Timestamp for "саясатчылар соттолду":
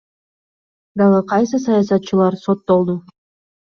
1.69-3.01